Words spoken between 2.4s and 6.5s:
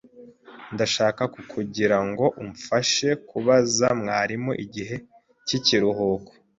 umfashe kubaza mwarimu igihe cyikiruhuko.